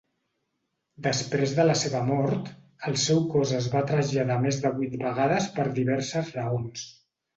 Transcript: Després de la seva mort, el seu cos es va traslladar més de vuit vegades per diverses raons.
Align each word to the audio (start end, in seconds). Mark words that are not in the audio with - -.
Després 1.07 1.51
de 1.59 1.65
la 1.67 1.75
seva 1.81 2.01
mort, 2.07 2.49
el 2.91 2.97
seu 3.03 3.21
cos 3.35 3.53
es 3.59 3.67
va 3.75 3.83
traslladar 3.93 4.39
més 4.47 4.59
de 4.65 4.73
vuit 4.79 4.97
vegades 5.07 5.49
per 5.59 5.67
diverses 5.81 6.33
raons. 6.39 6.89